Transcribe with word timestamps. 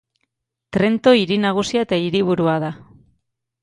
Trento 0.77 1.13
hiri 1.19 1.39
nagusia 1.43 1.87
eta 1.89 2.03
hiriburua 2.07 2.61
da. 2.69 2.77